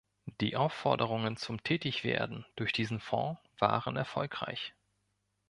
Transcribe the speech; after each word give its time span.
Die 0.39 0.55
Aufforderungen 0.55 1.37
zum 1.37 1.61
Tätigwerden 1.63 2.43
durch 2.55 2.73
diesen 2.73 2.99
Fonds 2.99 3.39
waren 3.59 3.95
erfolgreich. 3.97 4.73